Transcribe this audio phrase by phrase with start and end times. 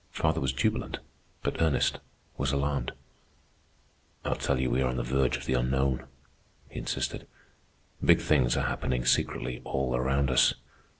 [0.09, 0.97] Father was jubilant,
[1.43, 1.99] but Ernest
[2.35, 2.91] was alarmed.
[4.25, 6.07] "I tell you we are on the verge of the unknown,"
[6.71, 7.27] he insisted.
[8.03, 10.55] "Big things are happening secretly all around us.